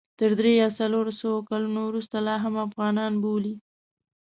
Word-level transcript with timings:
تر 0.19 0.31
درې 0.39 0.53
یا 0.61 0.69
څلور 0.79 1.05
سوه 1.21 1.39
کلونو 1.49 1.79
وروسته 1.85 2.15
لا 2.27 2.35
هم 2.43 2.55
افغانان 2.67 3.13
بولي. 3.23 3.55